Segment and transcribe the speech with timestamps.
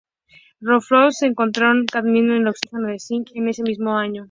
[0.67, 4.19] Roloff que encontraron cadmio en el óxido de zinc en ese mismo año.